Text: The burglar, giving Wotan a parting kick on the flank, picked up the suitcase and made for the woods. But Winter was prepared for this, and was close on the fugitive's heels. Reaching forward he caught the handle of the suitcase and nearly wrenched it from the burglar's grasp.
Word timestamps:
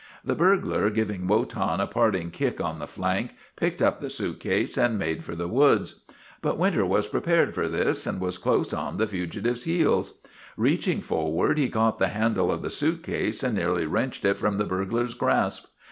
The 0.25 0.33
burglar, 0.33 0.89
giving 0.89 1.27
Wotan 1.27 1.79
a 1.79 1.85
parting 1.85 2.31
kick 2.31 2.59
on 2.59 2.79
the 2.79 2.87
flank, 2.87 3.35
picked 3.55 3.83
up 3.83 4.01
the 4.01 4.09
suitcase 4.09 4.75
and 4.75 4.97
made 4.97 5.23
for 5.23 5.35
the 5.35 5.47
woods. 5.47 5.99
But 6.41 6.57
Winter 6.57 6.83
was 6.83 7.05
prepared 7.05 7.53
for 7.53 7.67
this, 7.67 8.07
and 8.07 8.19
was 8.19 8.39
close 8.39 8.73
on 8.73 8.97
the 8.97 9.05
fugitive's 9.05 9.65
heels. 9.65 10.17
Reaching 10.57 11.01
forward 11.01 11.59
he 11.59 11.69
caught 11.69 11.99
the 11.99 12.07
handle 12.07 12.51
of 12.51 12.63
the 12.63 12.71
suitcase 12.71 13.43
and 13.43 13.53
nearly 13.53 13.85
wrenched 13.85 14.25
it 14.25 14.37
from 14.37 14.57
the 14.57 14.65
burglar's 14.65 15.13
grasp. 15.13 15.67